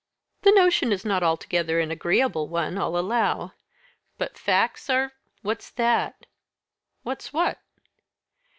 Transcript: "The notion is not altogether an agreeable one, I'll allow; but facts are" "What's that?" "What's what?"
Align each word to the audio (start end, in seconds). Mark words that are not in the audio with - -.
"The 0.41 0.51
notion 0.53 0.91
is 0.91 1.05
not 1.05 1.21
altogether 1.21 1.79
an 1.79 1.91
agreeable 1.91 2.47
one, 2.47 2.75
I'll 2.75 2.97
allow; 2.97 3.51
but 4.17 4.35
facts 4.35 4.89
are" 4.89 5.13
"What's 5.43 5.69
that?" 5.69 6.25
"What's 7.03 7.31
what?" 7.31 7.59